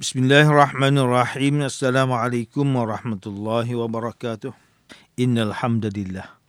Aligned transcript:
Bismillahirrahmanirrahim. 0.00 1.60
Assalamualaikum 1.60 2.64
warahmatullahi 2.64 3.76
wabarakatuh. 3.76 4.48
Innal 5.20 5.52
hamdalillah 5.52 6.40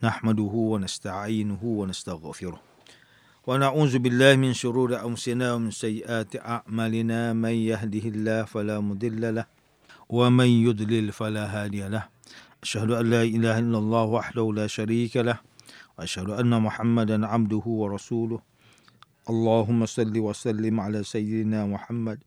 nahmaduhu 0.00 0.72
wa 0.72 0.80
nasta'inuhu 0.80 1.60
wa 1.60 1.92
nastaghfiruh. 1.92 2.56
Wa 2.56 3.60
na'udzu 3.60 4.00
billahi 4.00 4.40
min 4.40 4.56
shururi 4.56 4.96
anfusina 4.96 5.60
wa 5.60 5.68
min 5.68 5.76
sayyiati 5.76 6.40
a'malina 6.40 7.36
man 7.36 7.52
yahdihillahu 7.52 8.48
fala 8.48 8.80
mudilla 8.80 9.44
lah 9.44 9.46
wa 10.08 10.32
man 10.32 10.48
yudlil 10.48 11.12
fala 11.12 11.52
hadiya 11.52 11.92
lah. 11.92 12.08
Asyhadu 12.64 12.96
an 12.96 13.12
la 13.12 13.28
ilaha 13.28 13.60
illallah 13.60 14.04
wahdahu 14.08 14.56
la 14.56 14.72
syarika 14.72 15.20
lah 15.20 15.44
wa 16.00 16.08
asyhadu 16.08 16.32
anna 16.32 16.56
Muhammadan 16.56 17.28
'abduhu 17.28 17.84
wa 17.84 17.92
rasuluh. 17.92 18.40
Allahumma 19.28 19.84
salli 19.84 20.16
wa 20.16 20.32
sallim 20.32 20.80
ala 20.80 21.04
sayyidina 21.04 21.68
Muhammad 21.68 22.24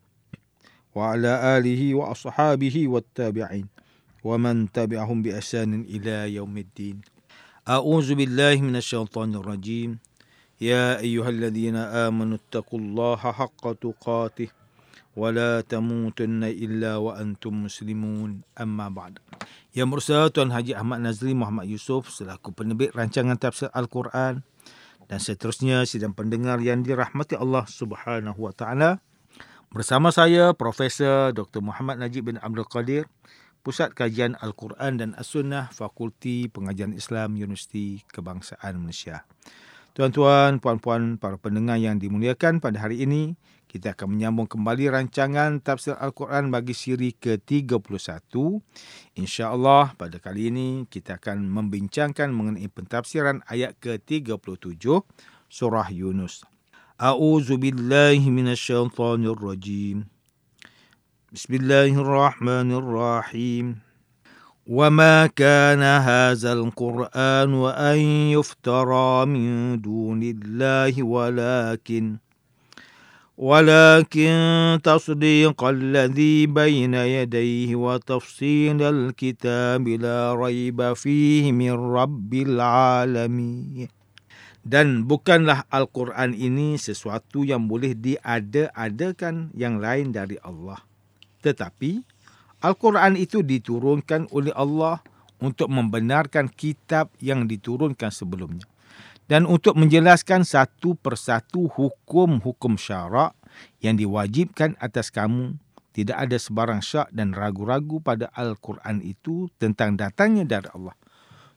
wa 0.94 1.14
ala 1.14 1.56
alihi 1.56 1.94
wa 1.94 2.10
ashabihi 2.12 2.88
wat 2.90 3.06
tabi'in 3.14 3.68
wa 4.24 4.34
man 4.36 4.66
tabi'ahum 4.68 5.22
bi 5.22 5.34
ihsanin 5.34 5.86
ila 5.86 6.26
yaumiddin. 6.26 7.00
A'udzu 7.68 8.16
billahi 8.16 8.64
minasyaitonir 8.64 9.44
rajim. 9.44 10.02
يا 10.58 10.98
أيها 10.98 11.30
الذين 11.30 11.76
آمنوا 11.78 12.36
اتقوا 12.42 12.78
الله 12.78 13.22
حق 13.22 13.64
تقاته 13.78 14.48
ولا 15.14 15.62
تموتن 15.62 16.42
إلا 16.44 16.96
وأنتم 16.98 17.52
مسلمون 17.64 18.30
أما 18.60 18.86
بعد 18.90 19.22
Yang 19.70 19.88
berusaha 19.94 20.26
Tuan 20.34 20.50
Haji 20.50 20.74
Ahmad 20.74 20.98
Nazri 20.98 21.30
Muhammad 21.30 21.70
Yusof 21.70 22.10
selaku 22.10 22.50
penerbit 22.50 22.90
rancangan 22.90 23.38
tafsir 23.38 23.70
Al-Quran 23.70 24.42
dan 25.06 25.18
seterusnya 25.22 25.86
sidang 25.86 26.18
pendengar 26.18 26.58
yang 26.58 26.82
dirahmati 26.82 27.38
Allah 27.38 27.62
Subhanahu 27.62 28.42
wa 28.42 28.50
taala. 28.50 28.98
Bersama 29.73 30.13
saya 30.13 30.53
Profesor 30.53 31.33
Dr. 31.33 31.65
Muhammad 31.65 31.97
Najib 31.97 32.29
bin 32.29 32.37
Abdul 32.37 32.69
Qadir, 32.69 33.09
Pusat 33.65 33.97
Kajian 33.97 34.37
Al-Quran 34.37 35.01
dan 35.01 35.09
As-Sunnah, 35.17 35.73
Fakulti 35.73 36.45
Pengajian 36.45 36.93
Islam 36.93 37.33
Universiti 37.33 38.05
Kebangsaan 38.13 38.77
Malaysia. 38.77 39.25
Tuan-tuan, 39.97 40.61
puan-puan, 40.61 41.17
para 41.17 41.41
pendengar 41.41 41.81
yang 41.81 41.97
dimuliakan 41.97 42.61
pada 42.61 42.85
hari 42.85 43.01
ini, 43.01 43.33
kita 43.65 43.97
akan 43.97 44.13
menyambung 44.13 44.45
kembali 44.45 44.93
rancangan 44.93 45.57
tafsir 45.57 45.97
Al-Quran 45.97 46.53
bagi 46.53 46.77
siri 46.77 47.17
ke-31. 47.17 48.29
InsyaAllah 49.17 49.97
pada 49.97 50.21
kali 50.21 50.53
ini 50.53 50.67
kita 50.85 51.17
akan 51.17 51.49
membincangkan 51.49 52.29
mengenai 52.29 52.69
pentafsiran 52.69 53.41
ayat 53.49 53.73
ke-37 53.81 54.85
surah 55.49 55.89
Yunus. 55.89 56.52
A'udzu 57.03 57.59
billahi 57.59 58.31
minasyaitonir 58.31 59.35
rajim. 59.35 60.07
Bismillahirrahmanirrahim. 61.35 63.83
وما 64.67 65.27
كان 65.35 65.83
هذا 65.83 66.53
القرآن 66.53 67.53
وأن 67.53 67.99
يفترى 68.31 69.25
من 69.25 69.81
دون 69.81 70.23
الله 70.23 71.03
ولكن 71.03 72.17
ولكن 73.37 74.79
تصديق 74.83 75.63
الذي 75.63 76.47
بين 76.47 76.93
يديه 76.93 77.75
وتفصيل 77.75 78.81
الكتاب 78.81 79.87
لا 79.87 80.35
ريب 80.39 80.93
فيه 80.93 81.51
من 81.51 81.71
رب 81.71 82.33
العالمين 82.33 84.02
dan 84.63 85.03
bukanlah 85.05 85.67
Al-Quran 85.67 86.31
ini 86.31 86.79
sesuatu 86.79 87.43
yang 87.43 87.67
boleh 87.67 87.93
diada-adakan 87.93 89.51
yang 89.55 89.83
lain 89.83 90.15
dari 90.15 90.39
Allah. 90.39 90.79
Tetapi 91.43 91.99
Al-Quran 92.63 93.19
itu 93.19 93.43
diturunkan 93.43 94.31
oleh 94.31 94.55
Allah 94.55 95.03
untuk 95.43 95.67
membenarkan 95.67 96.47
kitab 96.47 97.11
yang 97.19 97.43
diturunkan 97.43 98.07
sebelumnya 98.07 98.63
dan 99.27 99.47
untuk 99.47 99.75
menjelaskan 99.79 100.43
satu 100.43 100.95
persatu 100.99 101.71
hukum-hukum 101.71 102.75
syarak 102.75 103.35
yang 103.79 103.95
diwajibkan 103.95 104.75
atas 104.79 105.13
kamu 105.13 105.55
tidak 105.93 106.17
ada 106.25 106.37
sebarang 106.41 106.81
syak 106.81 107.13
dan 107.13 107.37
ragu-ragu 107.37 108.01
pada 108.01 108.33
Al-Quran 108.33 109.05
itu 109.05 109.45
tentang 109.61 109.93
datangnya 109.93 110.41
dari 110.41 110.67
Allah. 110.73 110.97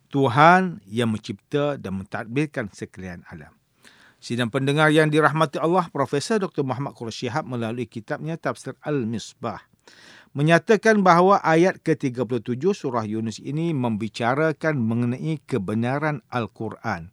Tuhan 0.08 0.82
yang 0.86 1.12
mencipta 1.12 1.76
dan 1.76 2.02
mentadbirkan 2.02 2.70
sekalian 2.70 3.26
alam. 3.30 3.52
Sidang 4.16 4.50
pendengar 4.50 4.90
yang 4.90 5.12
dirahmati 5.12 5.60
Allah, 5.60 5.86
Profesor 5.92 6.40
Dr. 6.40 6.66
Muhammad 6.66 6.96
Quraisy 6.96 7.28
Shihab 7.28 7.44
melalui 7.46 7.86
kitabnya 7.86 8.34
Tafsir 8.40 8.74
Al-Misbah 8.82 9.62
menyatakan 10.36 11.00
bahawa 11.00 11.40
ayat 11.40 11.80
ke-37 11.80 12.60
surah 12.76 13.08
Yunus 13.08 13.40
ini 13.40 13.72
membicarakan 13.72 14.76
mengenai 14.76 15.40
kebenaran 15.48 16.20
Al-Quran 16.28 17.08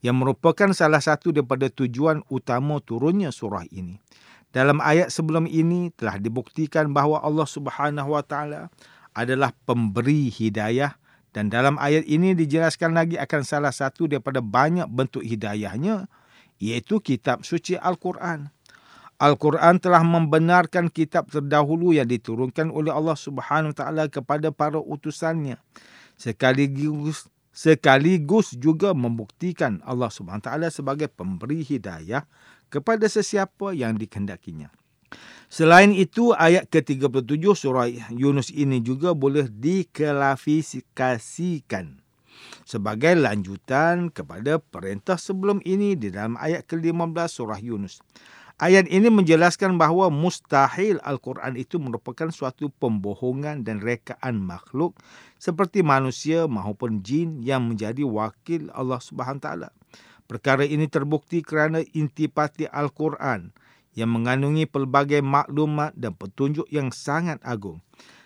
yang 0.00 0.16
merupakan 0.16 0.72
salah 0.72 1.04
satu 1.04 1.28
daripada 1.28 1.68
tujuan 1.68 2.24
utama 2.32 2.80
turunnya 2.80 3.28
surah 3.28 3.68
ini. 3.68 4.00
Dalam 4.48 4.80
ayat 4.80 5.12
sebelum 5.12 5.44
ini 5.44 5.92
telah 5.92 6.16
dibuktikan 6.16 6.88
bahawa 6.88 7.20
Allah 7.20 7.44
Subhanahu 7.44 8.16
Wa 8.16 8.24
Taala 8.24 8.72
adalah 9.12 9.52
pemberi 9.68 10.32
hidayah 10.32 10.96
dan 11.34 11.50
dalam 11.50 11.74
ayat 11.82 12.06
ini 12.06 12.38
dijelaskan 12.38 12.94
lagi 12.94 13.18
akan 13.18 13.42
salah 13.42 13.74
satu 13.74 14.06
daripada 14.06 14.38
banyak 14.38 14.86
bentuk 14.86 15.26
hidayahnya 15.26 16.06
iaitu 16.62 17.02
kitab 17.02 17.42
suci 17.42 17.74
Al-Quran. 17.74 18.54
Al-Quran 19.18 19.82
telah 19.82 20.06
membenarkan 20.06 20.86
kitab 20.94 21.26
terdahulu 21.34 21.90
yang 21.90 22.06
diturunkan 22.06 22.70
oleh 22.70 22.94
Allah 22.94 23.18
Subhanahu 23.18 23.74
Wa 23.74 23.78
Taala 23.82 24.04
kepada 24.06 24.54
para 24.54 24.78
utusannya. 24.78 25.58
Sekaligus 26.14 27.26
sekaligus 27.50 28.54
juga 28.54 28.94
membuktikan 28.94 29.82
Allah 29.82 30.14
Subhanahu 30.14 30.38
Wa 30.38 30.48
Taala 30.54 30.68
sebagai 30.70 31.10
pemberi 31.10 31.66
hidayah 31.66 32.30
kepada 32.70 33.10
sesiapa 33.10 33.74
yang 33.74 33.98
dikehendakinya. 33.98 34.70
Selain 35.52 35.92
itu, 35.94 36.34
ayat 36.34 36.66
ke-37 36.66 37.54
surah 37.54 37.86
Yunus 38.10 38.50
ini 38.50 38.82
juga 38.82 39.14
boleh 39.14 39.46
diklasifikasikan 39.46 42.02
sebagai 42.64 43.12
lanjutan 43.14 44.10
kepada 44.10 44.58
perintah 44.58 45.20
sebelum 45.20 45.60
ini 45.62 45.94
di 45.94 46.10
dalam 46.10 46.34
ayat 46.40 46.66
ke-15 46.66 47.28
surah 47.28 47.60
Yunus. 47.60 48.00
Ayat 48.54 48.86
ini 48.86 49.10
menjelaskan 49.10 49.74
bahawa 49.74 50.14
mustahil 50.14 51.02
Al-Quran 51.02 51.58
itu 51.58 51.82
merupakan 51.82 52.30
suatu 52.30 52.70
pembohongan 52.78 53.66
dan 53.66 53.82
rekaan 53.82 54.38
makhluk 54.38 54.94
seperti 55.42 55.82
manusia 55.82 56.46
maupun 56.46 57.02
jin 57.02 57.42
yang 57.42 57.66
menjadi 57.66 58.06
wakil 58.06 58.70
Allah 58.70 59.02
Subhanahu 59.02 59.42
taala. 59.42 59.74
Perkara 60.30 60.62
ini 60.62 60.86
terbukti 60.86 61.42
kerana 61.42 61.82
intipati 61.82 62.70
Al-Quran 62.70 63.50
yang 63.94 64.10
mengandungi 64.10 64.66
pelbagai 64.66 65.22
maklumat 65.22 65.94
dan 65.94 66.14
petunjuk 66.14 66.66
yang 66.70 66.90
sangat 66.90 67.38
agung. 67.46 67.78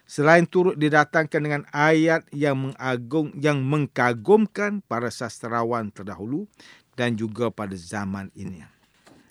Selain 0.09 0.49
turut 0.49 0.81
didatangkan 0.81 1.41
dengan 1.45 1.63
ayat 1.69 2.25
yang 2.33 2.57
mengagung 2.57 3.29
yang 3.37 3.61
mengkagumkan 3.61 4.81
para 4.89 5.13
sastrawan 5.13 5.93
terdahulu 5.93 6.49
dan 6.97 7.13
juga 7.13 7.53
pada 7.53 7.77
zaman 7.77 8.33
ini. 8.33 8.65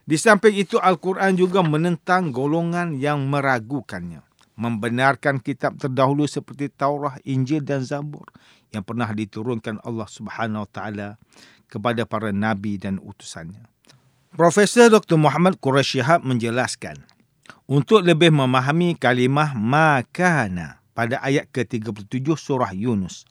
Di 0.08 0.16
samping 0.16 0.56
itu 0.56 0.78
Al-Quran 0.80 1.36
juga 1.36 1.66
menentang 1.66 2.32
golongan 2.32 2.96
yang 2.96 3.28
meragukannya. 3.28 4.24
Membenarkan 4.58 5.42
kitab 5.42 5.76
terdahulu 5.82 6.26
seperti 6.30 6.70
Taurah, 6.72 7.20
Injil 7.26 7.62
dan 7.62 7.84
Zabur 7.84 8.26
yang 8.72 8.86
pernah 8.86 9.10
diturunkan 9.12 9.82
Allah 9.82 10.08
Subhanahu 10.08 10.66
Wa 10.66 10.72
Taala 10.72 11.10
kepada 11.68 12.08
para 12.08 12.32
nabi 12.32 12.80
dan 12.80 13.02
utusannya. 13.04 13.77
Profesor 14.38 14.94
Dr. 14.94 15.18
Muhammad 15.18 15.58
Quraisy 15.58 15.98
Shihab 15.98 16.22
menjelaskan, 16.22 17.02
untuk 17.66 18.06
lebih 18.06 18.30
memahami 18.30 18.94
kalimah 18.94 19.58
makana 19.58 20.78
pada 20.94 21.18
ayat 21.26 21.50
ke-37 21.50 22.38
surah 22.38 22.70
Yunus, 22.70 23.26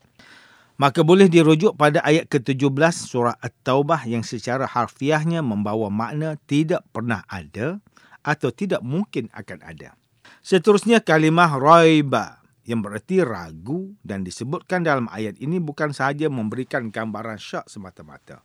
maka 0.75 1.07
boleh 1.07 1.31
dirujuk 1.31 1.79
pada 1.79 2.03
ayat 2.03 2.27
ke-17 2.27 3.07
surah 3.07 3.39
At-Taubah 3.39 4.03
yang 4.03 4.19
secara 4.19 4.67
harfiahnya 4.67 5.39
membawa 5.39 5.87
makna 5.87 6.35
tidak 6.43 6.83
pernah 6.91 7.23
ada 7.31 7.79
atau 8.19 8.51
tidak 8.51 8.83
mungkin 8.83 9.31
akan 9.31 9.63
ada. 9.63 9.95
Seterusnya 10.43 10.99
kalimah 10.99 11.55
raiba 11.55 12.43
yang 12.67 12.83
bererti 12.83 13.23
ragu 13.23 13.95
dan 14.03 14.27
disebutkan 14.27 14.83
dalam 14.83 15.07
ayat 15.07 15.39
ini 15.39 15.55
bukan 15.63 15.95
sahaja 15.95 16.27
memberikan 16.27 16.91
gambaran 16.91 17.39
syak 17.39 17.63
semata-mata. 17.71 18.43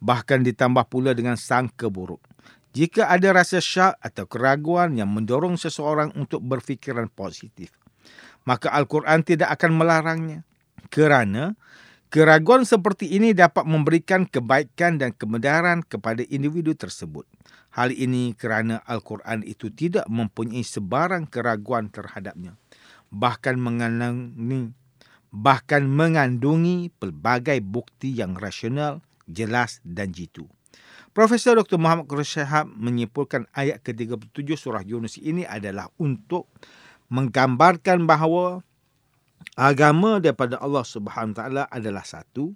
Bahkan 0.00 0.44
ditambah 0.44 0.86
pula 0.92 1.16
dengan 1.16 1.40
sangka 1.40 1.88
buruk. 1.88 2.20
Jika 2.76 3.08
ada 3.08 3.32
rasa 3.32 3.56
syak 3.56 3.96
atau 4.04 4.28
keraguan 4.28 5.00
yang 5.00 5.08
mendorong 5.08 5.56
seseorang 5.56 6.12
untuk 6.12 6.44
berfikiran 6.44 7.08
positif, 7.08 7.72
maka 8.44 8.68
Al-Quran 8.68 9.24
tidak 9.24 9.56
akan 9.56 9.80
melarangnya 9.80 10.44
kerana 10.92 11.56
Keraguan 12.06 12.62
seperti 12.62 13.18
ini 13.18 13.34
dapat 13.34 13.66
memberikan 13.66 14.30
kebaikan 14.30 14.94
dan 14.94 15.10
kebenaran 15.10 15.82
kepada 15.82 16.22
individu 16.30 16.70
tersebut. 16.70 17.26
Hal 17.74 17.90
ini 17.90 18.30
kerana 18.38 18.78
Al-Quran 18.86 19.42
itu 19.42 19.74
tidak 19.74 20.06
mempunyai 20.06 20.62
sebarang 20.62 21.26
keraguan 21.26 21.90
terhadapnya. 21.90 22.54
Bahkan 23.10 23.58
mengandungi, 23.58 24.70
bahkan 25.34 25.90
mengandungi 25.90 26.94
pelbagai 26.94 27.58
bukti 27.58 28.14
yang 28.14 28.38
rasional, 28.38 29.02
jelas 29.26 29.82
dan 29.82 30.14
jitu. 30.14 30.46
Profesor 31.16 31.56
Dr. 31.56 31.80
Muhammad 31.80 32.06
Quraish 32.06 32.36
Shahab 32.36 32.68
menyimpulkan 32.76 33.48
ayat 33.56 33.80
ke-37 33.80 34.46
surah 34.56 34.84
Yunus 34.84 35.16
ini 35.16 35.48
adalah 35.48 35.88
untuk 35.96 36.48
menggambarkan 37.08 38.04
bahawa 38.04 38.60
agama 39.56 40.20
daripada 40.20 40.60
Allah 40.60 40.84
Subhanahu 40.84 41.32
taala 41.32 41.64
adalah 41.72 42.04
satu. 42.04 42.52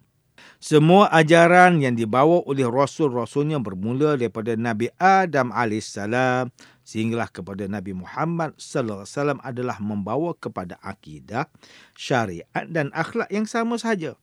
Semua 0.60 1.08
ajaran 1.12 1.80
yang 1.80 1.96
dibawa 1.96 2.40
oleh 2.48 2.64
rasul-rasulnya 2.64 3.60
bermula 3.60 4.16
daripada 4.16 4.56
Nabi 4.56 4.88
Adam 4.96 5.52
alaihissalam 5.52 6.48
sehinggalah 6.84 7.28
kepada 7.28 7.68
Nabi 7.68 7.92
Muhammad 7.92 8.56
sallallahu 8.56 9.04
alaihi 9.04 9.16
wasallam 9.16 9.40
adalah 9.44 9.76
membawa 9.80 10.32
kepada 10.36 10.80
akidah, 10.80 11.48
syariat 11.96 12.64
dan 12.68 12.88
akhlak 12.96 13.28
yang 13.28 13.44
sama 13.44 13.76
sahaja. 13.76 14.16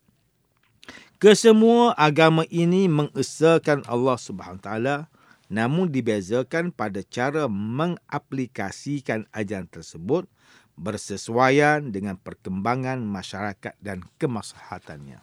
Kesemua 1.17 1.97
agama 1.97 2.45
ini 2.53 2.85
mengesahkan 2.85 3.81
Allah 3.89 4.21
Subhanahu 4.21 4.61
taala 4.61 5.09
namun 5.49 5.89
dibezakan 5.89 6.69
pada 6.69 7.01
cara 7.01 7.49
mengaplikasikan 7.49 9.25
ajaran 9.33 9.65
tersebut 9.65 10.29
bersesuaian 10.77 11.89
dengan 11.89 12.21
perkembangan 12.21 13.01
masyarakat 13.01 13.73
dan 13.81 14.05
kemaslahatannya. 14.21 15.17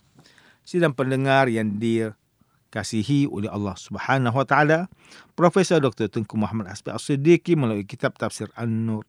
Sidang 0.66 0.98
pendengar 0.98 1.46
yang 1.46 1.78
dikasihi 1.78 3.30
oleh 3.30 3.46
Allah 3.46 3.78
Subhanahu 3.78 4.34
Wa 4.34 4.46
Taala, 4.50 4.90
Profesor 5.38 5.78
Dr. 5.78 6.10
Tengku 6.10 6.34
Muhammad 6.34 6.74
Asbi 6.74 6.90
As-Siddiqi 6.90 7.54
melalui 7.54 7.86
kitab 7.86 8.18
Tafsir 8.18 8.50
An-Nur 8.58 9.06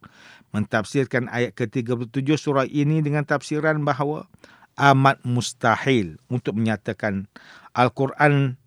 mentafsirkan 0.53 1.33
ayat 1.33 1.57
ke-37 1.57 2.29
surah 2.37 2.69
ini 2.69 3.01
dengan 3.01 3.25
tafsiran 3.25 3.81
bahawa 3.81 4.29
amat 4.75 5.23
mustahil 5.23 6.19
untuk 6.27 6.55
menyatakan 6.59 7.27
Al-Quran 7.75 8.59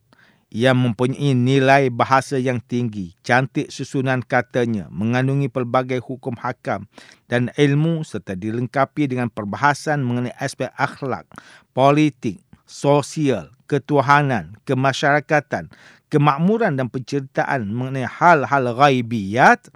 yang 0.49 0.81
mempunyai 0.81 1.37
nilai 1.37 1.93
bahasa 1.93 2.41
yang 2.41 2.57
tinggi, 2.65 3.13
cantik 3.21 3.69
susunan 3.69 4.25
katanya, 4.25 4.89
mengandungi 4.89 5.53
pelbagai 5.53 6.01
hukum 6.01 6.33
hakam 6.41 6.89
dan 7.29 7.53
ilmu 7.61 8.01
serta 8.01 8.33
dilengkapi 8.33 9.13
dengan 9.13 9.29
perbahasan 9.29 10.01
mengenai 10.01 10.33
aspek 10.41 10.73
akhlak, 10.81 11.29
politik, 11.77 12.41
sosial, 12.65 13.53
ketuhanan, 13.69 14.57
kemasyarakatan, 14.65 15.69
kemakmuran 16.09 16.81
dan 16.81 16.89
penceritaan 16.89 17.69
mengenai 17.69 18.09
hal-hal 18.09 18.73
ghaibiyat 18.73 19.69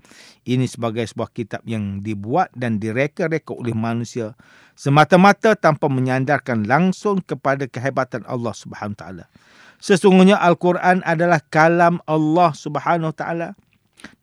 ini 0.48 0.66
sebagai 0.66 1.06
sebuah 1.06 1.30
kitab 1.30 1.62
yang 1.66 2.02
dibuat 2.02 2.50
dan 2.54 2.82
direka-reka 2.82 3.54
oleh 3.54 3.74
manusia 3.74 4.34
semata-mata 4.74 5.54
tanpa 5.54 5.86
menyandarkan 5.86 6.66
langsung 6.66 7.22
kepada 7.22 7.68
kehebatan 7.70 8.26
Allah 8.26 8.54
Subhanahu 8.56 8.98
taala. 8.98 9.26
Sesungguhnya 9.82 10.38
Al-Quran 10.38 11.02
adalah 11.02 11.42
kalam 11.50 11.98
Allah 12.06 12.54
Subhanahu 12.54 13.10
Taala 13.18 13.58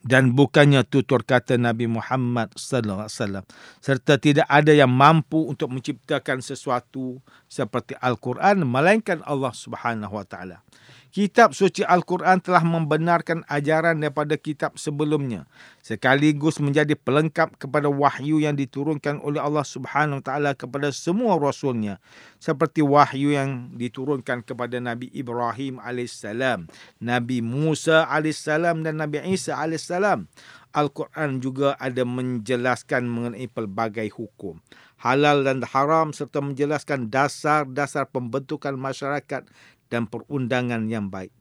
dan 0.07 0.31
bukannya 0.31 0.87
tutur 0.87 1.27
kata 1.27 1.59
Nabi 1.59 1.83
Muhammad 1.83 2.55
sallallahu 2.55 3.03
alaihi 3.03 3.19
wasallam 3.19 3.45
serta 3.83 4.15
tidak 4.15 4.47
ada 4.47 4.71
yang 4.71 4.87
mampu 4.87 5.51
untuk 5.51 5.67
menciptakan 5.75 6.39
sesuatu 6.39 7.19
seperti 7.51 7.99
Al-Quran 7.99 8.63
melainkan 8.63 9.19
Allah 9.27 9.51
Subhanahu 9.51 10.15
Wa 10.15 10.23
Taala. 10.23 10.63
Kitab 11.09 11.57
suci 11.57 11.81
Al-Quran 11.81 12.37
telah 12.37 12.61
membenarkan 12.61 13.41
ajaran 13.49 13.97
daripada 13.97 14.37
kitab 14.37 14.77
sebelumnya 14.77 15.49
sekaligus 15.81 16.61
menjadi 16.61 16.93
pelengkap 16.93 17.57
kepada 17.57 17.89
wahyu 17.89 18.37
yang 18.37 18.53
diturunkan 18.53 19.17
oleh 19.25 19.41
Allah 19.41 19.65
Subhanahu 19.65 20.21
taala 20.21 20.53
kepada 20.53 20.93
semua 20.93 21.33
rasulnya 21.41 21.97
seperti 22.37 22.85
wahyu 22.85 23.33
yang 23.33 23.73
diturunkan 23.73 24.45
kepada 24.45 24.77
Nabi 24.77 25.09
Ibrahim 25.09 25.81
alaihissalam, 25.81 26.69
Nabi 27.01 27.41
Musa 27.41 28.05
alaihissalam 28.05 28.85
dan 28.85 29.01
Nabi 29.01 29.25
Isa 29.33 29.57
alaihissalam. 29.57 30.29
Al-Quran 30.69 31.41
juga 31.41 31.73
ada 31.81 32.05
menjelaskan 32.05 33.09
mengenai 33.09 33.49
pelbagai 33.49 34.13
hukum 34.13 34.61
halal 34.99 35.47
dan 35.47 35.63
haram 35.63 36.11
serta 36.11 36.43
menjelaskan 36.43 37.07
dasar-dasar 37.07 38.05
pembentukan 38.11 38.75
masyarakat 38.75 39.47
dan 39.89 40.05
perundangan 40.07 40.87
yang 40.87 41.09
baik. 41.09 41.33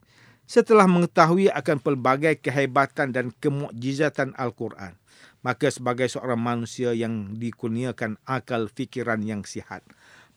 Setelah 0.48 0.88
mengetahui 0.88 1.52
akan 1.52 1.76
pelbagai 1.84 2.40
kehebatan 2.40 3.12
dan 3.12 3.36
kemukjizatan 3.36 4.32
Al-Quran, 4.32 4.96
maka 5.44 5.68
sebagai 5.68 6.08
seorang 6.08 6.40
manusia 6.40 6.96
yang 6.96 7.36
dikurniakan 7.36 8.16
akal 8.24 8.72
fikiran 8.72 9.20
yang 9.20 9.44
sihat, 9.44 9.84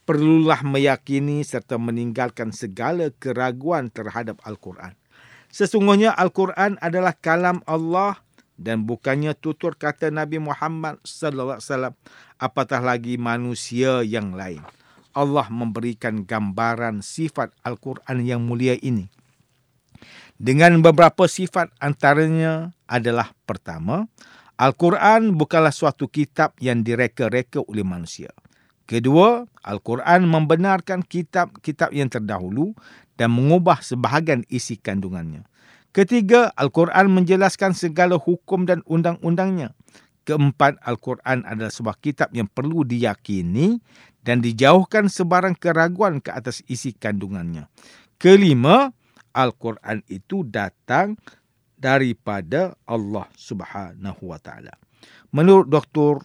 perlulah 0.04 0.68
meyakini 0.68 1.48
serta 1.48 1.80
meninggalkan 1.80 2.52
segala 2.52 3.08
keraguan 3.24 3.88
terhadap 3.88 4.44
Al-Quran. 4.44 5.00
Sesungguhnya 5.48 6.12
Al-Quran 6.12 6.76
adalah 6.84 7.16
kalam 7.16 7.64
Allah 7.64 8.20
dan 8.60 8.84
bukannya 8.84 9.32
tutur 9.36 9.80
kata 9.80 10.12
Nabi 10.12 10.38
Muhammad 10.38 11.00
sallallahu 11.02 11.60
alaihi 11.60 11.72
wasallam 11.72 11.96
apatah 12.36 12.82
lagi 12.84 13.16
manusia 13.16 14.04
yang 14.04 14.36
lain. 14.36 14.62
Allah 15.16 15.48
memberikan 15.52 16.24
gambaran 16.24 17.04
sifat 17.04 17.52
Al-Quran 17.64 18.24
yang 18.24 18.42
mulia 18.44 18.76
ini. 18.80 19.08
Dengan 20.42 20.82
beberapa 20.82 21.30
sifat 21.30 21.70
antaranya 21.78 22.74
adalah 22.90 23.30
pertama, 23.46 24.10
Al-Quran 24.58 25.38
bukanlah 25.38 25.74
suatu 25.74 26.10
kitab 26.10 26.58
yang 26.58 26.82
direka-reka 26.82 27.62
oleh 27.66 27.86
manusia. 27.86 28.34
Kedua, 28.90 29.46
Al-Quran 29.64 30.28
membenarkan 30.28 31.06
kitab-kitab 31.06 31.96
yang 31.96 32.10
terdahulu 32.10 32.76
dan 33.16 33.32
mengubah 33.32 33.80
sebahagian 33.80 34.44
isi 34.50 34.76
kandungannya. 34.76 35.48
Ketiga, 35.96 36.52
Al-Quran 36.60 37.12
menjelaskan 37.12 37.72
segala 37.72 38.20
hukum 38.20 38.68
dan 38.68 38.84
undang-undangnya. 38.90 39.72
Keempat, 40.28 40.78
Al-Quran 40.86 41.42
adalah 41.48 41.74
sebuah 41.74 41.98
kitab 41.98 42.30
yang 42.36 42.46
perlu 42.46 42.86
diyakini 42.86 43.82
dan 44.22 44.42
dijauhkan 44.42 45.10
sebarang 45.10 45.58
keraguan 45.58 46.22
ke 46.22 46.30
atas 46.30 46.62
isi 46.70 46.94
kandungannya. 46.94 47.70
Kelima, 48.22 48.94
Al-Quran 49.34 50.06
itu 50.12 50.46
datang 50.46 51.18
daripada 51.82 52.78
Allah 52.86 53.26
Subhanahu 53.34 54.30
Wa 54.30 54.38
Taala. 54.38 54.74
Menurut 55.34 55.66
Dr. 55.72 56.22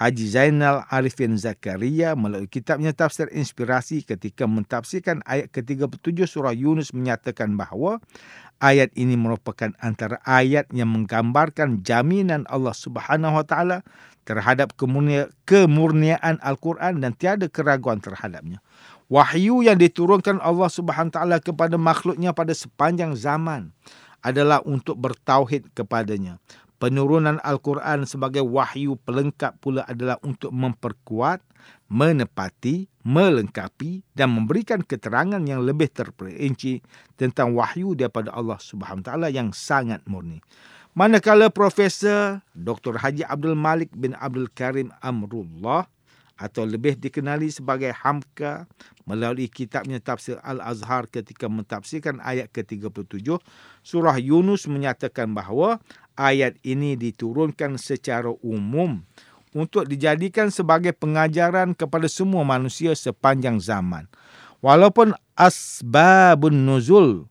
Haji 0.00 0.26
Zainal 0.32 0.88
Arifin 0.88 1.36
Zakaria 1.36 2.16
melalui 2.16 2.48
kitabnya 2.48 2.92
Tafsir 2.96 3.28
Inspirasi 3.36 4.00
ketika 4.00 4.48
mentafsirkan 4.48 5.20
ayat 5.28 5.52
ke-37 5.52 6.24
surah 6.24 6.56
Yunus 6.56 6.96
menyatakan 6.96 7.52
bahawa 7.52 8.00
ayat 8.64 8.88
ini 8.96 9.20
merupakan 9.20 9.76
antara 9.76 10.16
ayat 10.24 10.72
yang 10.72 10.88
menggambarkan 10.88 11.84
jaminan 11.84 12.48
Allah 12.48 12.72
Subhanahu 12.72 13.40
Wa 13.40 13.46
Taala 13.48 13.78
terhadap 14.24 14.76
kemurniaan 15.44 16.36
Al-Quran 16.40 17.00
dan 17.00 17.12
tiada 17.16 17.48
keraguan 17.48 17.98
terhadapnya. 17.98 18.60
Wahyu 19.10 19.66
yang 19.66 19.74
diturunkan 19.74 20.38
Allah 20.38 20.70
Subhanahu 20.70 21.10
taala 21.10 21.42
kepada 21.42 21.74
makhluknya 21.74 22.30
pada 22.30 22.54
sepanjang 22.54 23.18
zaman 23.18 23.74
adalah 24.22 24.62
untuk 24.62 25.02
bertauhid 25.02 25.74
kepadanya. 25.74 26.38
Penurunan 26.80 27.36
Al-Quran 27.44 28.08
sebagai 28.08 28.40
wahyu 28.40 28.96
pelengkap 29.04 29.60
pula 29.60 29.84
adalah 29.84 30.16
untuk 30.24 30.48
memperkuat, 30.48 31.44
menepati, 31.92 32.88
melengkapi 33.04 34.00
dan 34.16 34.32
memberikan 34.32 34.80
keterangan 34.80 35.44
yang 35.44 35.60
lebih 35.60 35.92
terperinci 35.92 36.80
tentang 37.20 37.52
wahyu 37.52 37.92
daripada 37.92 38.32
Allah 38.32 38.56
Subhanahu 38.56 39.04
taala 39.04 39.28
yang 39.28 39.52
sangat 39.52 40.00
murni. 40.08 40.40
Manakala 40.90 41.54
Profesor 41.54 42.42
Dr. 42.50 42.98
Haji 42.98 43.22
Abdul 43.22 43.54
Malik 43.54 43.94
bin 43.94 44.10
Abdul 44.18 44.50
Karim 44.50 44.90
Amrullah 44.98 45.86
atau 46.34 46.66
lebih 46.66 46.98
dikenali 46.98 47.46
sebagai 47.46 47.94
Hamka 47.94 48.66
melalui 49.06 49.46
kitabnya 49.46 50.02
Tafsir 50.02 50.42
Al-Azhar 50.42 51.06
ketika 51.06 51.46
mentafsirkan 51.46 52.18
ayat 52.18 52.50
ke-37 52.50 53.38
surah 53.86 54.18
Yunus 54.18 54.66
menyatakan 54.66 55.30
bahawa 55.30 55.78
ayat 56.18 56.58
ini 56.66 56.98
diturunkan 56.98 57.78
secara 57.78 58.34
umum 58.42 59.06
untuk 59.54 59.86
dijadikan 59.86 60.50
sebagai 60.50 60.90
pengajaran 60.90 61.70
kepada 61.70 62.10
semua 62.10 62.42
manusia 62.42 62.98
sepanjang 62.98 63.62
zaman. 63.62 64.10
Walaupun 64.58 65.14
asbabun 65.38 66.66
nuzul 66.66 67.30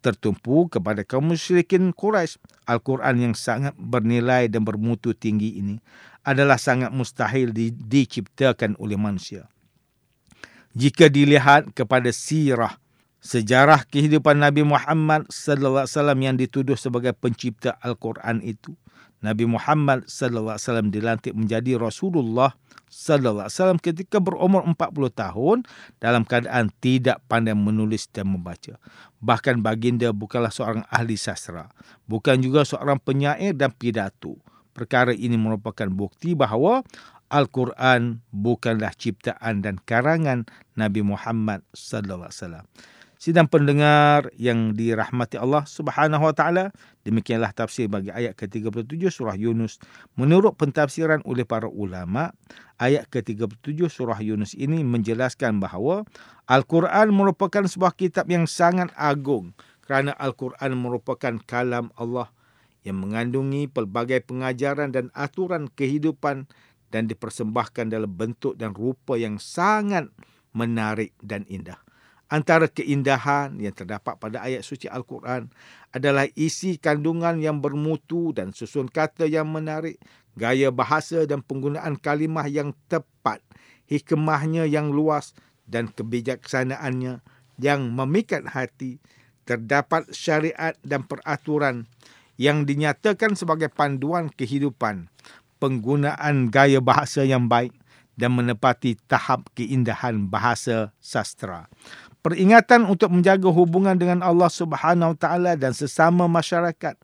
tertumpu 0.00 0.66
kepada 0.72 1.04
kaum 1.04 1.28
musyrikin 1.32 1.92
Quraisy. 1.92 2.40
Al-Quran 2.70 3.16
yang 3.18 3.34
sangat 3.34 3.74
bernilai 3.74 4.46
dan 4.46 4.62
bermutu 4.62 5.10
tinggi 5.10 5.58
ini 5.58 5.82
adalah 6.22 6.60
sangat 6.60 6.94
mustahil 6.94 7.50
di, 7.50 7.74
diciptakan 7.74 8.78
oleh 8.78 8.94
manusia. 8.94 9.50
Jika 10.78 11.10
dilihat 11.10 11.74
kepada 11.74 12.14
sirah 12.14 12.78
sejarah 13.20 13.84
kehidupan 13.84 14.40
Nabi 14.40 14.64
Muhammad 14.64 15.28
sallallahu 15.28 15.84
alaihi 15.84 15.92
wasallam 15.92 16.20
yang 16.24 16.36
dituduh 16.40 16.78
sebagai 16.78 17.12
pencipta 17.12 17.76
Al-Quran 17.84 18.40
itu, 18.40 18.72
Nabi 19.20 19.44
Muhammad 19.44 20.08
sallallahu 20.08 20.56
alaihi 20.56 20.66
wasallam 20.66 20.88
dilantik 20.88 21.32
menjadi 21.36 21.76
Rasulullah 21.76 22.56
sallallahu 22.88 23.46
alaihi 23.46 23.56
wasallam 23.56 23.80
ketika 23.80 24.16
berumur 24.18 24.64
40 24.64 25.12
tahun 25.12 25.56
dalam 26.00 26.24
keadaan 26.24 26.72
tidak 26.80 27.20
pandai 27.28 27.52
menulis 27.52 28.08
dan 28.08 28.32
membaca. 28.32 28.80
Bahkan 29.20 29.60
baginda 29.60 30.08
bukanlah 30.10 30.48
seorang 30.48 30.88
ahli 30.88 31.20
sastra, 31.20 31.68
bukan 32.08 32.40
juga 32.40 32.64
seorang 32.64 32.96
penyair 32.96 33.52
dan 33.52 33.70
pidato. 33.76 34.40
Perkara 34.72 35.12
ini 35.12 35.36
merupakan 35.36 35.86
bukti 35.92 36.32
bahawa 36.32 36.80
Al-Quran 37.30 38.26
bukanlah 38.34 38.90
ciptaan 38.96 39.62
dan 39.62 39.78
karangan 39.86 40.48
Nabi 40.74 41.04
Muhammad 41.06 41.62
sallallahu 41.70 42.26
alaihi 42.26 42.40
wasallam. 42.42 42.66
Sidang 43.20 43.52
pendengar 43.52 44.32
yang 44.40 44.72
dirahmati 44.72 45.36
Allah 45.36 45.68
Subhanahu 45.68 46.24
wa 46.24 46.32
taala, 46.32 46.72
demikianlah 47.04 47.52
tafsir 47.52 47.84
bagi 47.84 48.08
ayat 48.08 48.32
ke-37 48.32 48.96
surah 49.12 49.36
Yunus. 49.36 49.76
Menurut 50.16 50.56
pentafsiran 50.56 51.20
oleh 51.28 51.44
para 51.44 51.68
ulama, 51.68 52.32
ayat 52.80 53.04
ke-37 53.12 53.76
surah 53.92 54.16
Yunus 54.24 54.56
ini 54.56 54.80
menjelaskan 54.80 55.60
bahawa 55.60 56.08
Al-Quran 56.48 57.12
merupakan 57.12 57.60
sebuah 57.68 57.92
kitab 57.92 58.24
yang 58.32 58.48
sangat 58.48 58.88
agung 58.96 59.52
kerana 59.84 60.16
Al-Quran 60.16 60.80
merupakan 60.80 61.36
kalam 61.44 61.92
Allah 62.00 62.32
yang 62.88 63.04
mengandungi 63.04 63.68
pelbagai 63.68 64.24
pengajaran 64.24 64.96
dan 64.96 65.12
aturan 65.12 65.68
kehidupan 65.68 66.48
dan 66.88 67.04
dipersembahkan 67.04 67.92
dalam 67.92 68.16
bentuk 68.16 68.56
dan 68.56 68.72
rupa 68.72 69.20
yang 69.20 69.36
sangat 69.36 70.08
menarik 70.56 71.12
dan 71.20 71.44
indah. 71.52 71.76
Antara 72.30 72.70
keindahan 72.70 73.58
yang 73.58 73.74
terdapat 73.74 74.14
pada 74.22 74.46
ayat 74.46 74.62
suci 74.62 74.86
Al-Quran 74.86 75.50
adalah 75.90 76.30
isi 76.38 76.78
kandungan 76.78 77.42
yang 77.42 77.58
bermutu 77.58 78.30
dan 78.30 78.54
susun 78.54 78.86
kata 78.86 79.26
yang 79.26 79.50
menarik, 79.50 79.98
gaya 80.38 80.70
bahasa 80.70 81.26
dan 81.26 81.42
penggunaan 81.42 81.98
kalimah 81.98 82.46
yang 82.46 82.70
tepat, 82.86 83.42
hikmahnya 83.90 84.70
yang 84.70 84.94
luas 84.94 85.34
dan 85.66 85.90
kebijaksanaannya 85.90 87.18
yang 87.58 87.90
memikat 87.90 88.46
hati. 88.46 89.02
Terdapat 89.42 90.06
syariat 90.14 90.78
dan 90.86 91.02
peraturan 91.02 91.90
yang 92.38 92.62
dinyatakan 92.62 93.34
sebagai 93.34 93.74
panduan 93.74 94.30
kehidupan, 94.30 95.10
penggunaan 95.58 96.46
gaya 96.54 96.78
bahasa 96.78 97.26
yang 97.26 97.50
baik 97.50 97.74
dan 98.14 98.38
menepati 98.38 98.94
tahap 99.10 99.50
keindahan 99.58 100.30
bahasa 100.30 100.94
sastra 101.02 101.66
peringatan 102.20 102.86
untuk 102.86 103.12
menjaga 103.12 103.48
hubungan 103.48 103.96
dengan 103.96 104.24
Allah 104.24 104.48
Subhanahu 104.48 105.16
taala 105.16 105.56
dan 105.56 105.72
sesama 105.72 106.28
masyarakat, 106.28 106.96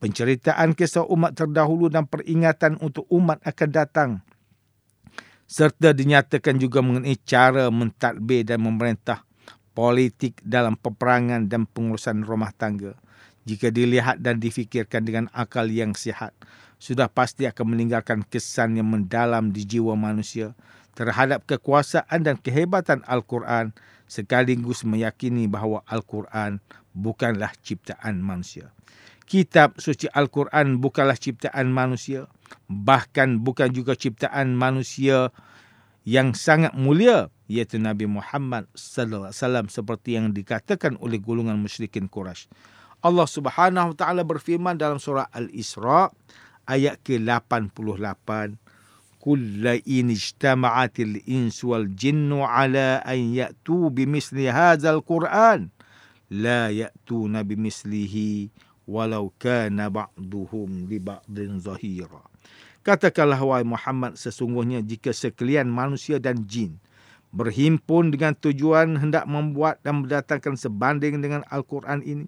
penceritaan 0.00 0.74
kisah 0.76 1.06
umat 1.06 1.36
terdahulu 1.36 1.92
dan 1.92 2.08
peringatan 2.08 2.80
untuk 2.80 3.06
umat 3.12 3.38
akan 3.44 3.70
datang 3.70 4.10
serta 5.52 5.92
dinyatakan 5.92 6.56
juga 6.56 6.80
mengenai 6.80 7.12
cara 7.28 7.68
mentadbir 7.68 8.40
dan 8.40 8.64
memerintah 8.64 9.20
politik 9.76 10.40
dalam 10.40 10.80
peperangan 10.80 11.44
dan 11.44 11.68
pengurusan 11.68 12.24
rumah 12.24 12.56
tangga. 12.56 12.96
Jika 13.44 13.68
dilihat 13.68 14.24
dan 14.24 14.40
difikirkan 14.40 15.04
dengan 15.04 15.28
akal 15.36 15.68
yang 15.68 15.92
sihat, 15.92 16.32
sudah 16.80 17.04
pasti 17.12 17.44
akan 17.44 17.76
meninggalkan 17.76 18.24
kesan 18.24 18.80
yang 18.80 18.88
mendalam 18.88 19.52
di 19.52 19.68
jiwa 19.68 19.92
manusia 19.92 20.56
terhadap 20.96 21.44
kekuasaan 21.44 22.24
dan 22.24 22.40
kehebatan 22.40 23.04
Al-Quran 23.04 23.76
sekaligus 24.12 24.84
meyakini 24.84 25.48
bahawa 25.48 25.80
Al-Quran 25.88 26.60
bukanlah 26.92 27.56
ciptaan 27.64 28.20
manusia. 28.20 28.68
Kitab 29.24 29.80
suci 29.80 30.12
Al-Quran 30.12 30.76
bukanlah 30.76 31.16
ciptaan 31.16 31.72
manusia, 31.72 32.28
bahkan 32.68 33.40
bukan 33.40 33.72
juga 33.72 33.96
ciptaan 33.96 34.52
manusia 34.52 35.32
yang 36.04 36.36
sangat 36.36 36.76
mulia 36.76 37.32
iaitu 37.48 37.80
Nabi 37.80 38.04
Muhammad 38.04 38.68
sallallahu 38.76 39.32
alaihi 39.32 39.40
wasallam 39.40 39.66
seperti 39.72 40.20
yang 40.20 40.36
dikatakan 40.36 41.00
oleh 41.00 41.16
golongan 41.16 41.56
musyrikin 41.56 42.12
Quraisy. 42.12 42.52
Allah 43.00 43.24
Subhanahu 43.24 43.94
wa 43.94 43.96
taala 43.96 44.22
berfirman 44.22 44.76
dalam 44.76 45.00
surah 45.00 45.32
Al-Isra 45.32 46.12
ayat 46.68 47.00
ke-88 47.00 48.60
كل 49.22 49.62
إن 49.86 50.10
اجتمعت 50.10 50.96
الإنس 51.00 51.62
والجن 51.64 52.30
على 52.42 52.98
أن 53.06 53.18
يأتوا 53.38 53.84
بمثل 53.94 54.34
هذا 54.50 54.90
القرآن 54.90 55.70
لا 56.34 56.66
يأتون 56.74 57.34
بمثله 57.42 58.16
ولو 58.90 59.24
كان 59.38 59.78
بعضهم 59.78 60.70
لبعض 60.90 61.36
ظهيرا. 61.38 62.22
Katakanlah 62.82 63.38
wahai 63.38 63.62
Muhammad 63.62 64.18
sesungguhnya 64.18 64.82
jika 64.82 65.14
sekalian 65.14 65.70
manusia 65.70 66.18
dan 66.18 66.42
jin 66.42 66.82
berhimpun 67.30 68.10
dengan 68.10 68.34
tujuan 68.34 68.98
hendak 68.98 69.22
membuat 69.30 69.78
dan 69.86 70.02
mendatangkan 70.02 70.58
sebanding 70.58 71.22
dengan 71.22 71.46
Al-Quran 71.46 72.02
ini 72.02 72.26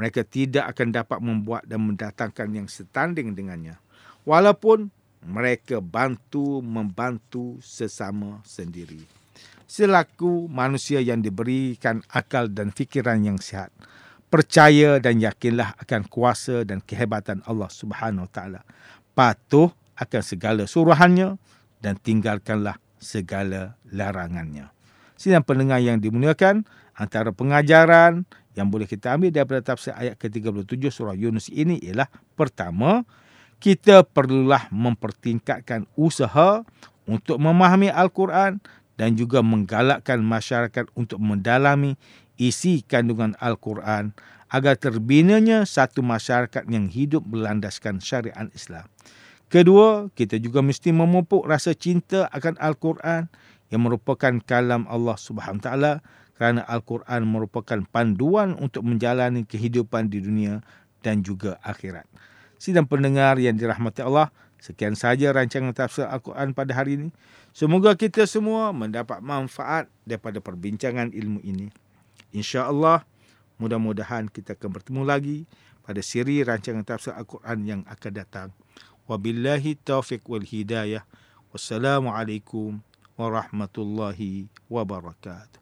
mereka 0.00 0.24
tidak 0.24 0.72
akan 0.72 0.96
dapat 0.96 1.20
membuat 1.20 1.68
dan 1.68 1.84
mendatangkan 1.84 2.48
yang 2.56 2.66
setanding 2.72 3.36
dengannya. 3.36 3.76
Walaupun 4.24 4.88
mereka 5.26 5.78
bantu 5.78 6.58
membantu 6.60 7.58
sesama 7.62 8.42
sendiri. 8.42 9.02
Selaku 9.70 10.52
manusia 10.52 11.00
yang 11.00 11.24
diberikan 11.24 12.04
akal 12.12 12.50
dan 12.50 12.68
fikiran 12.74 13.24
yang 13.24 13.40
sihat, 13.40 13.72
percaya 14.28 15.00
dan 15.00 15.16
yakinlah 15.16 15.72
akan 15.80 16.04
kuasa 16.12 16.66
dan 16.68 16.84
kehebatan 16.84 17.40
Allah 17.48 17.72
Subhanahu 17.72 18.28
Taala. 18.28 18.60
Patuh 19.16 19.72
akan 19.96 20.22
segala 20.24 20.62
suruhannya 20.68 21.40
dan 21.80 21.96
tinggalkanlah 21.96 22.76
segala 23.00 23.80
larangannya. 23.88 24.68
Sidang 25.16 25.46
pendengar 25.46 25.80
yang 25.80 26.02
dimuliakan, 26.02 26.66
antara 26.98 27.32
pengajaran 27.32 28.26
yang 28.52 28.68
boleh 28.68 28.84
kita 28.84 29.16
ambil 29.16 29.32
daripada 29.32 29.72
tafsir 29.72 29.96
ayat 29.96 30.20
ke-37 30.20 30.82
surah 30.92 31.16
Yunus 31.16 31.48
ini 31.48 31.80
ialah 31.80 32.08
pertama, 32.36 33.08
kita 33.62 34.02
perlulah 34.02 34.66
mempertingkatkan 34.74 35.86
usaha 35.94 36.66
untuk 37.06 37.38
memahami 37.38 37.94
Al-Quran 37.94 38.58
dan 38.98 39.14
juga 39.14 39.38
menggalakkan 39.38 40.18
masyarakat 40.18 40.90
untuk 40.98 41.22
mendalami 41.22 41.94
isi 42.34 42.82
kandungan 42.82 43.38
Al-Quran 43.38 44.10
agar 44.50 44.74
terbinanya 44.74 45.62
satu 45.62 46.02
masyarakat 46.02 46.66
yang 46.66 46.90
hidup 46.90 47.22
berlandaskan 47.22 48.02
syariat 48.02 48.50
Islam. 48.50 48.90
Kedua, 49.46 50.10
kita 50.18 50.42
juga 50.42 50.58
mesti 50.58 50.90
memupuk 50.90 51.46
rasa 51.46 51.70
cinta 51.70 52.26
akan 52.34 52.58
Al-Quran 52.58 53.30
yang 53.70 53.86
merupakan 53.86 54.42
kalam 54.42 54.90
Allah 54.90 55.14
Subhanahu 55.14 55.62
taala 55.62 56.02
kerana 56.34 56.66
Al-Quran 56.66 57.30
merupakan 57.30 57.78
panduan 57.94 58.58
untuk 58.58 58.82
menjalani 58.82 59.46
kehidupan 59.46 60.10
di 60.10 60.18
dunia 60.18 60.66
dan 60.98 61.22
juga 61.22 61.62
akhirat. 61.62 62.31
Sidang 62.62 62.86
pendengar 62.86 63.42
yang 63.42 63.58
dirahmati 63.58 64.06
Allah, 64.06 64.30
sekian 64.62 64.94
sahaja 64.94 65.34
rancangan 65.34 65.74
tafsir 65.74 66.06
Al-Quran 66.06 66.54
pada 66.54 66.70
hari 66.78 66.94
ini. 66.94 67.08
Semoga 67.50 67.98
kita 67.98 68.22
semua 68.22 68.70
mendapat 68.70 69.18
manfaat 69.18 69.90
daripada 70.06 70.38
perbincangan 70.38 71.10
ilmu 71.10 71.42
ini. 71.42 71.74
Insya 72.30 72.70
Allah, 72.70 73.02
mudah-mudahan 73.58 74.30
kita 74.30 74.54
akan 74.54 74.78
bertemu 74.78 75.02
lagi 75.02 75.38
pada 75.82 75.98
siri 76.06 76.46
rancangan 76.46 76.86
tafsir 76.86 77.10
Al-Quran 77.18 77.58
yang 77.66 77.80
akan 77.82 78.12
datang. 78.14 78.48
Wabillahi 79.10 79.74
taufiq 79.82 80.22
wal 80.30 80.46
hidayah. 80.46 81.02
Wassalamualaikum 81.50 82.78
warahmatullahi 83.18 84.46
wabarakatuh. 84.70 85.61